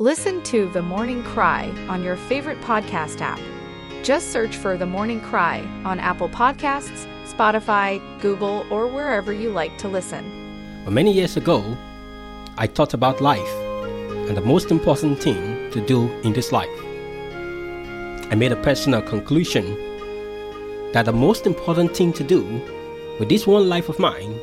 [0.00, 3.38] Listen to The Morning Cry on your favorite podcast app.
[4.02, 9.76] Just search for The Morning Cry on Apple Podcasts, Spotify, Google, or wherever you like
[9.76, 10.24] to listen.
[10.88, 11.76] Many years ago,
[12.56, 13.54] I thought about life
[14.26, 16.80] and the most important thing to do in this life.
[18.30, 19.66] I made a personal conclusion
[20.94, 22.40] that the most important thing to do
[23.18, 24.34] with this one life of mine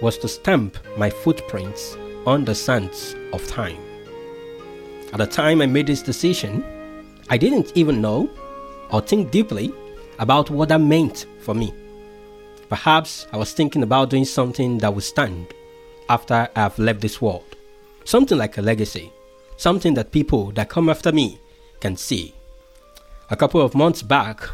[0.00, 3.95] was to stamp my footprints on the sands of time.
[5.12, 6.64] At the time I made this decision,
[7.30, 8.28] I didn't even know
[8.90, 9.72] or think deeply
[10.18, 11.72] about what that meant for me.
[12.68, 15.54] Perhaps I was thinking about doing something that would stand
[16.08, 17.56] after I have left this world.
[18.04, 19.12] Something like a legacy,
[19.56, 21.38] something that people that come after me
[21.80, 22.34] can see.
[23.30, 24.48] A couple of months back,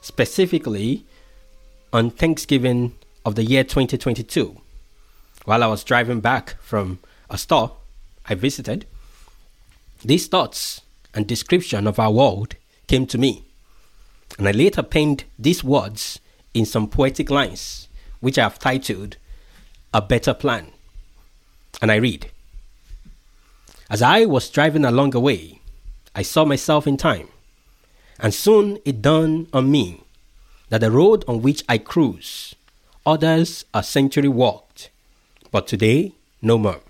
[0.00, 1.04] specifically
[1.92, 4.60] on Thanksgiving of the year 2022,
[5.44, 6.98] while I was driving back from
[7.30, 7.76] a store
[8.28, 8.86] I visited,
[10.04, 10.82] these thoughts
[11.14, 13.42] and description of our world came to me,
[14.38, 16.20] and I later penned these words
[16.52, 17.88] in some poetic lines,
[18.20, 19.16] which I have titled
[19.92, 20.72] A Better Plan.
[21.80, 22.30] And I read
[23.88, 25.60] As I was driving along a way,
[26.14, 27.28] I saw myself in time,
[28.20, 30.02] and soon it dawned on me
[30.68, 32.54] that the road on which I cruise,
[33.06, 34.90] others a century walked,
[35.50, 36.80] but today no more.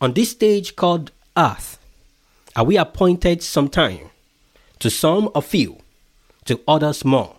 [0.00, 1.78] On this stage called Earth,
[2.54, 4.08] are we appointed some time,
[4.78, 5.78] to some a few,
[6.46, 7.36] to others more,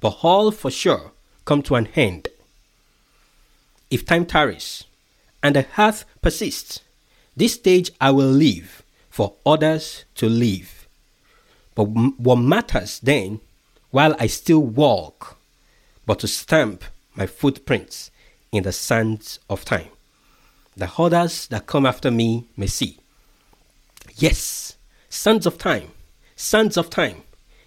[0.00, 1.12] but all for sure
[1.44, 2.28] come to an end.
[3.90, 4.84] If time tarries,
[5.42, 6.80] and the earth persists,
[7.36, 10.88] this stage I will leave for others to live.
[11.74, 13.40] But what matters then
[13.90, 15.36] while I still walk,
[16.06, 16.82] but to stamp
[17.14, 18.10] my footprints
[18.52, 19.90] in the sands of time.
[20.76, 22.98] The others that come after me may see.
[24.20, 24.76] Yes,
[25.08, 25.92] sands of time,
[26.34, 27.22] sands of time.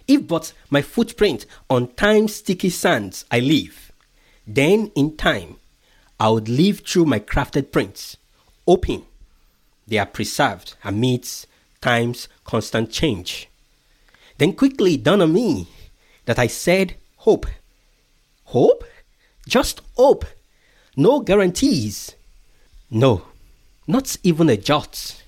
[0.06, 3.90] If but my footprint on time's sticky sands I leave,
[4.46, 5.56] then in time
[6.20, 8.18] I would live through my crafted prints,
[8.66, 9.06] hoping
[9.88, 11.46] they are preserved amidst
[11.80, 13.48] time's constant change.
[14.36, 15.68] Then quickly dawned on me
[16.26, 17.46] that I said hope.
[18.44, 18.84] Hope?
[19.48, 20.26] Just hope.
[20.96, 22.14] No guarantees.
[22.90, 23.22] No,
[23.86, 25.21] not even a jot.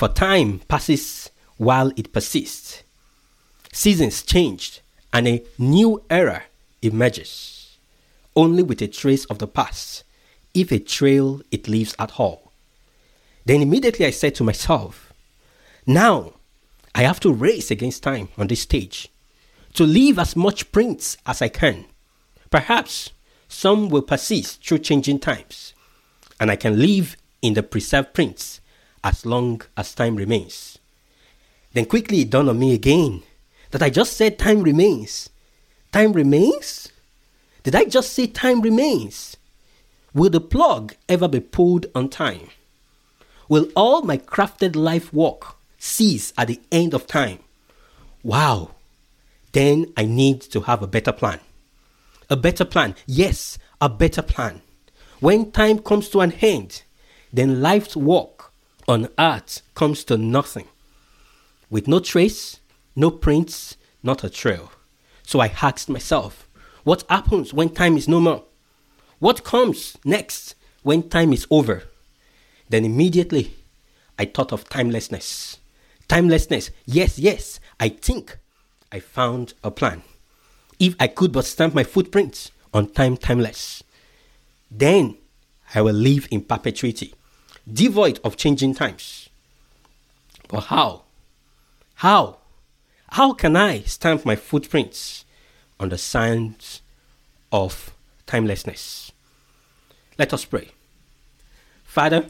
[0.00, 1.28] For time passes
[1.58, 2.82] while it persists.
[3.70, 4.80] Seasons change
[5.12, 6.44] and a new era
[6.80, 7.76] emerges,
[8.34, 10.04] only with a trace of the past,
[10.54, 12.50] if a trail it leaves at all.
[13.44, 15.12] Then immediately I said to myself,
[15.86, 16.32] now
[16.94, 19.10] I have to race against time on this stage
[19.74, 21.84] to leave as much prints as I can.
[22.50, 23.10] Perhaps
[23.48, 25.74] some will persist through changing times,
[26.40, 28.59] and I can live in the preserved prints
[29.02, 30.78] as long as time remains.
[31.72, 33.22] Then quickly it dawned on me again
[33.70, 35.30] that I just said time remains.
[35.92, 36.90] Time remains?
[37.62, 39.36] Did I just say time remains?
[40.12, 42.48] Will the plug ever be pulled on time?
[43.48, 47.38] Will all my crafted life work cease at the end of time?
[48.22, 48.70] Wow,
[49.52, 51.40] then I need to have a better plan.
[52.28, 52.94] A better plan.
[53.06, 54.62] Yes, a better plan.
[55.20, 56.82] When time comes to an end,
[57.32, 58.39] then life's work
[58.90, 60.66] on earth comes to nothing.
[61.70, 62.58] With no trace,
[62.96, 64.72] no prints, not a trail.
[65.22, 66.48] So I asked myself,
[66.82, 68.42] what happens when time is no more?
[69.20, 71.84] What comes next when time is over?
[72.68, 73.54] Then immediately
[74.18, 75.58] I thought of timelessness.
[76.08, 76.72] Timelessness.
[76.84, 78.38] Yes, yes, I think
[78.90, 80.02] I found a plan.
[80.80, 83.84] If I could but stamp my footprints on time timeless,
[84.68, 85.16] then
[85.76, 87.14] I will live in perpetuity,
[87.72, 89.28] devoid of changing times.
[90.48, 91.02] But how?
[91.96, 92.38] How?
[93.10, 95.24] How can I stamp my footprints
[95.78, 96.82] on the sands
[97.52, 97.92] of
[98.26, 99.12] timelessness?
[100.18, 100.70] Let us pray.
[101.84, 102.26] Father,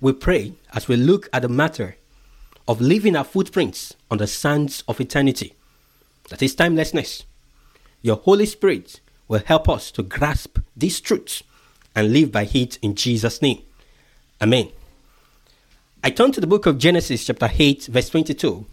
[0.00, 1.96] we pray as we look at the matter
[2.68, 5.54] of leaving our footprints on the sands of eternity
[6.28, 7.24] that is timelessness.
[8.02, 11.42] Your Holy Spirit will help us to grasp these truths
[11.94, 13.62] and live by it in Jesus' name.
[14.40, 14.70] Amen.
[16.04, 18.66] I turn to the book of Genesis, chapter 8, verse 22.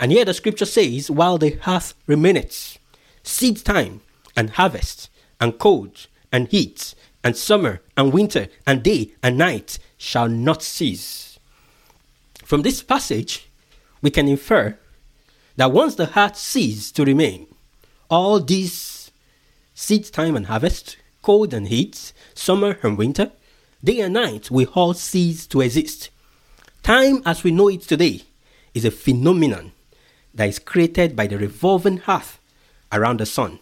[0.00, 2.76] And here the scripture says, While the earth remaineth,
[3.22, 4.00] seed time
[4.36, 5.08] and harvest,
[5.40, 11.38] and cold and heat, and summer and winter, and day and night shall not cease.
[12.44, 13.48] From this passage,
[14.02, 14.76] we can infer
[15.54, 17.46] that once the heart ceases to remain,
[18.08, 19.12] all these
[19.72, 23.30] seed time and harvest, cold and heat, summer and winter,
[23.82, 26.10] day and night will all cease to exist.
[26.82, 28.22] Time as we know it today
[28.74, 29.72] is a phenomenon
[30.34, 32.38] that is created by the revolving earth
[32.92, 33.58] around the sun.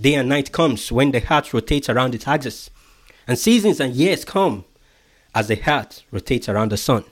[0.00, 2.70] Day and night comes when the earth rotates around its axis,
[3.26, 4.64] and seasons and years come
[5.34, 7.04] as the earth rotates around the sun.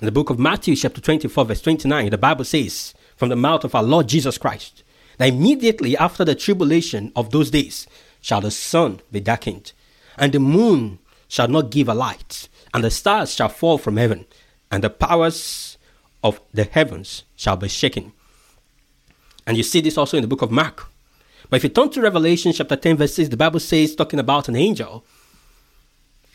[0.00, 3.62] In the book of Matthew, chapter 24, verse 29, the Bible says, from the mouth
[3.62, 4.82] of our Lord Jesus Christ,
[5.18, 7.86] that immediately after the tribulation of those days
[8.20, 9.72] shall the sun be darkened,
[10.18, 10.98] and the moon
[11.32, 14.26] shall not give a light, and the stars shall fall from heaven,
[14.70, 15.78] and the powers
[16.22, 18.12] of the heavens shall be shaken.
[19.46, 20.88] And you see this also in the book of Mark.
[21.48, 24.50] But if you turn to Revelation chapter 10, verse 6, the Bible says, talking about
[24.50, 25.06] an angel,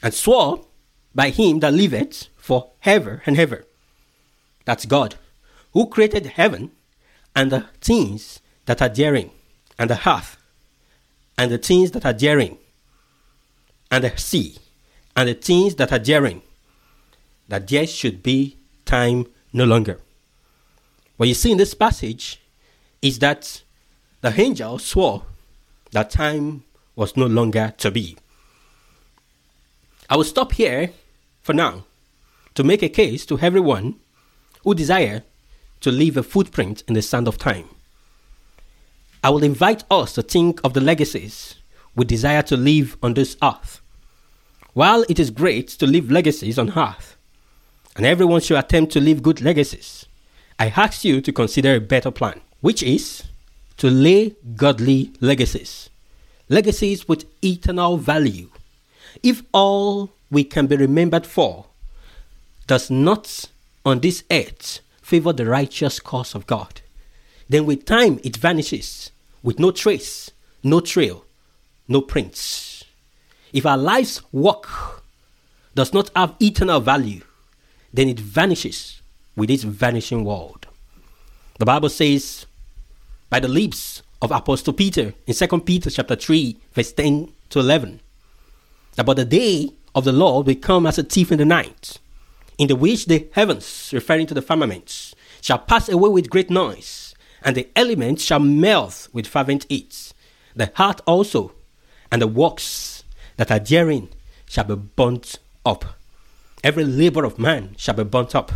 [0.02, 0.66] and swore
[1.14, 3.66] by him that liveth for ever and ever.
[4.66, 5.14] That's God,
[5.74, 6.72] who created heaven
[7.36, 9.30] and the things that are daring,
[9.78, 10.38] and the earth,
[11.38, 12.58] and the things that are daring,
[13.92, 14.58] and the sea,
[15.18, 16.44] and the things that are daring,
[17.48, 18.56] that there should be
[18.86, 20.00] time no longer.
[21.18, 22.40] What you see in this passage
[23.02, 23.64] is that
[24.22, 25.24] the angel swore
[25.92, 26.64] that time
[26.96, 28.16] was no longer to be.
[30.08, 30.92] I will stop here
[31.42, 31.86] for now
[32.54, 33.96] to make a case to everyone
[34.64, 35.24] who desire
[35.82, 37.70] to leave a footprint in the sand of time.
[39.24, 41.56] I will invite us to think of the legacies
[41.96, 43.82] we desire to leave on this earth.
[44.78, 47.18] While it is great to leave legacies on earth,
[47.96, 50.06] and everyone should attempt to leave good legacies,
[50.60, 53.24] I ask you to consider a better plan, which is
[53.78, 55.90] to lay godly legacies,
[56.48, 58.52] legacies with eternal value.
[59.24, 61.66] If all we can be remembered for
[62.68, 63.46] does not
[63.84, 66.82] on this earth favor the righteous cause of God,
[67.50, 69.10] then with time it vanishes
[69.42, 70.30] with no trace,
[70.62, 71.26] no trail,
[71.88, 72.67] no prints.
[73.54, 74.68] If our life's work
[75.76, 77.22] does not have eternal value,
[77.94, 79.02] then it vanishes
[79.36, 80.68] with this vanishing world.
[81.60, 82.46] The Bible says,
[83.30, 88.00] by the lips of Apostle Peter in 2 Peter chapter 3, verse 10 to 11,
[88.96, 92.00] that the day of the Lord will come as a thief in the night
[92.58, 97.14] in the which the heavens, referring to the firmaments, shall pass away with great noise,
[97.44, 100.14] and the elements shall melt with fervent heat.
[100.56, 101.54] The heart also,
[102.12, 102.97] and the works
[103.38, 104.10] that are therein
[104.48, 105.86] shall be burnt up.
[106.64, 108.52] Every labor of man shall be burnt up.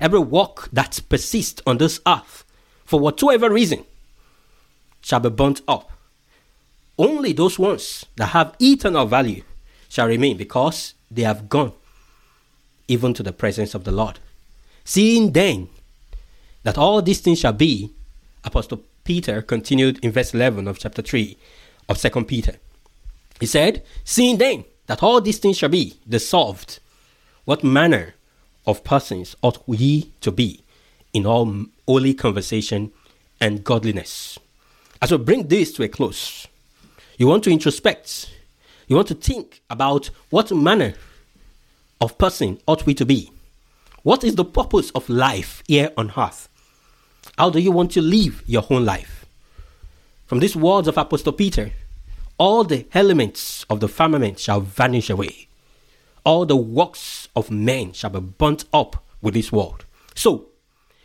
[0.00, 2.44] Every work that persists on this earth,
[2.84, 3.84] for whatsoever reason,
[5.00, 5.90] shall be burnt up.
[6.98, 9.42] Only those ones that have eternal value
[9.88, 11.72] shall remain because they have gone
[12.88, 14.18] even to the presence of the Lord.
[14.84, 15.68] Seeing then
[16.62, 17.92] that all these things shall be,
[18.44, 21.36] Apostle Peter continued in verse 11 of chapter 3
[21.88, 22.56] of 2 Peter.
[23.44, 26.80] He said, Seeing then that all these things shall be dissolved,
[27.44, 28.14] what manner
[28.66, 30.64] of persons ought ye to be
[31.12, 32.90] in all holy conversation
[33.42, 34.38] and godliness?
[35.02, 36.48] As we bring this to a close,
[37.18, 38.30] you want to introspect,
[38.88, 40.94] you want to think about what manner
[42.00, 43.30] of person ought we to be?
[44.04, 46.48] What is the purpose of life here on earth?
[47.36, 49.26] How do you want to live your own life?
[50.24, 51.72] From these words of Apostle Peter,
[52.38, 55.48] all the elements of the firmament shall vanish away.
[56.24, 59.84] All the works of men shall be burnt up with this world.
[60.14, 60.46] So,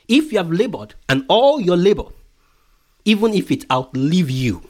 [0.07, 2.05] if you have labored and all your labor,
[3.05, 4.61] even if it outlive you,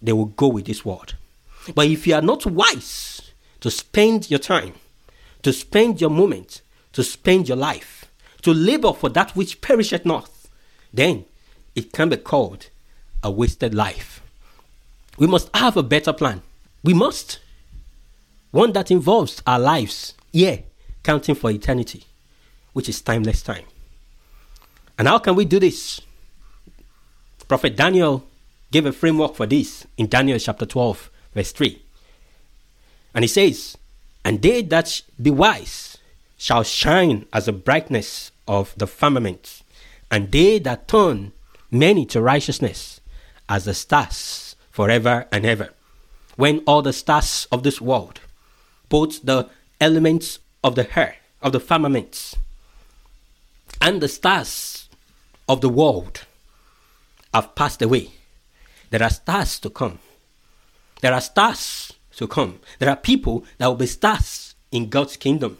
[0.00, 1.14] they will go with this world.
[1.74, 4.74] But if you are not wise to spend your time
[5.42, 8.10] to spend your moment, to spend your life,
[8.42, 10.30] to labor for that which perisheth not,
[10.92, 11.24] then
[11.74, 12.68] it can be called
[13.22, 14.22] a wasted life.
[15.18, 16.42] We must have a better plan.
[16.84, 17.40] We must.
[18.50, 20.58] One that involves our lives, yeah,
[21.02, 22.04] counting for eternity,
[22.72, 23.64] which is timeless time.
[24.96, 26.00] And how can we do this?
[27.46, 28.24] Prophet Daniel
[28.70, 31.82] gave a framework for this in Daniel chapter 12, verse 3.
[33.14, 33.76] And he says,
[34.24, 35.98] and they that be wise
[36.36, 39.62] shall shine as the brightness of the firmament,
[40.10, 41.32] and they that turn
[41.70, 43.00] many to righteousness
[43.48, 44.47] as the stars
[44.78, 45.70] forever and ever.
[46.36, 48.20] When all the stars of this world,
[48.88, 49.48] both the
[49.80, 52.36] elements of the hair of the firmaments
[53.82, 54.88] and the stars
[55.48, 56.26] of the world
[57.34, 58.12] have passed away,
[58.90, 59.98] there are stars to come.
[61.00, 62.60] There are stars to come.
[62.78, 65.58] There are people that will be stars in God's kingdom.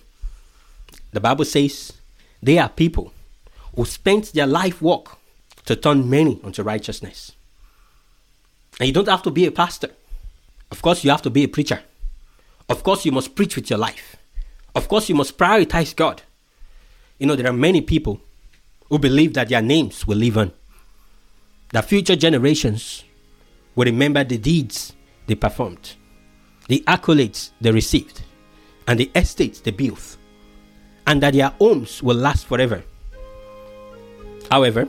[1.10, 1.92] The Bible says
[2.40, 3.12] they are people
[3.74, 5.18] who spent their life work
[5.64, 7.32] to turn many unto righteousness.
[8.78, 9.90] And you don't have to be a pastor.
[10.70, 11.82] Of course, you have to be a preacher.
[12.68, 14.16] Of course, you must preach with your life.
[14.74, 16.22] Of course, you must prioritize God.
[17.18, 18.20] You know, there are many people
[18.88, 20.52] who believe that their names will live on,
[21.72, 23.04] that future generations
[23.74, 24.94] will remember the deeds
[25.26, 25.94] they performed,
[26.68, 28.22] the accolades they received,
[28.86, 30.16] and the estates they built,
[31.06, 32.82] and that their homes will last forever.
[34.50, 34.88] However,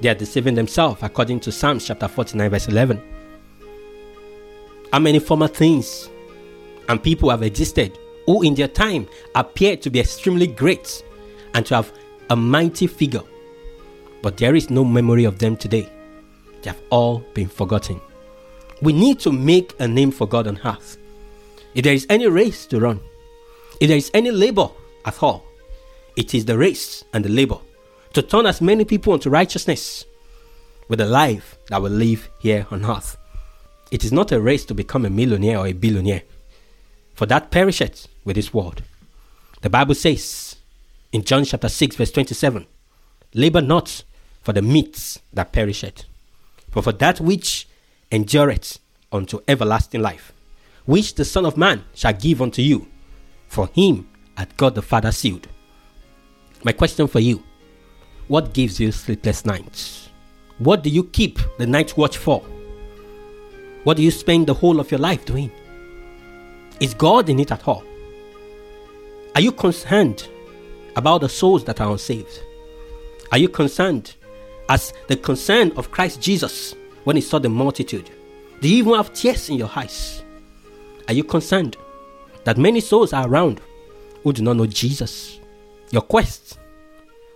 [0.00, 3.00] they are deceiving themselves according to Psalms chapter 49, verse 11.
[4.92, 6.08] How many former things
[6.88, 11.02] and people have existed who in their time appeared to be extremely great
[11.54, 11.92] and to have
[12.30, 13.22] a mighty figure,
[14.22, 15.88] but there is no memory of them today.
[16.62, 18.00] They have all been forgotten.
[18.82, 20.96] We need to make a name for God on earth.
[21.74, 23.00] If there is any race to run,
[23.80, 24.68] if there is any labor
[25.04, 25.44] at all,
[26.16, 27.58] it is the race and the labor
[28.14, 30.04] to turn as many people unto righteousness
[30.88, 33.16] with the life that will live here on earth.
[33.90, 36.22] It is not a race to become a millionaire or a billionaire,
[37.14, 38.82] for that perisheth with this world.
[39.62, 40.56] The Bible says
[41.12, 42.66] in John chapter 6, verse 27
[43.34, 44.04] Labor not
[44.42, 46.04] for the meats that perisheth,
[46.70, 47.66] but for that which
[48.12, 48.78] endureth
[49.10, 50.32] unto everlasting life,
[50.86, 52.86] which the Son of Man shall give unto you.
[53.48, 55.48] For him hath God the Father sealed.
[56.64, 57.42] My question for you
[58.28, 60.08] what gives you sleepless nights?
[60.58, 62.40] What do you keep the night watch for?
[63.84, 65.50] What do you spend the whole of your life doing?
[66.80, 67.84] Is God in it at all?
[69.34, 70.28] Are you concerned
[70.96, 72.40] about the souls that are unsaved?
[73.30, 74.14] Are you concerned
[74.68, 78.10] as the concern of Christ Jesus when he saw the multitude?
[78.60, 80.22] Do you even have tears in your eyes?
[81.08, 81.76] Are you concerned
[82.44, 83.60] that many souls are around
[84.22, 85.40] who do not know Jesus?
[85.90, 86.58] Your quest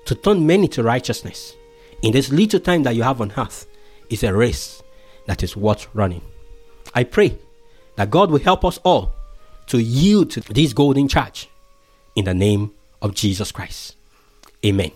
[0.08, 1.54] to turn many to righteousness
[2.00, 3.66] in this little time that you have on earth
[4.08, 4.82] is a race
[5.26, 6.22] that is worth running.
[6.94, 7.36] I pray
[7.96, 9.12] that God will help us all
[9.66, 11.50] to yield to this golden charge
[12.16, 12.72] in the name
[13.02, 13.96] of Jesus Christ.
[14.64, 14.92] Amen.